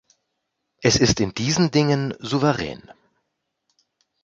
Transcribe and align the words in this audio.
Es 0.81 0.95
ist 0.95 1.19
in 1.19 1.35
diesen 1.35 1.69
Dingen 1.69 2.15
souverän. 2.17 2.89